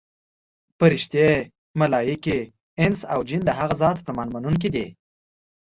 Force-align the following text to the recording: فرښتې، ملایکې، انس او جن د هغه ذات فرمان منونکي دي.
فرښتې، 0.77 1.27
ملایکې، 1.79 2.39
انس 2.81 2.99
او 3.13 3.19
جن 3.27 3.41
د 3.45 3.49
هغه 3.59 3.75
ذات 3.81 3.97
فرمان 4.05 4.27
منونکي 4.33 4.69
دي. 4.75 4.87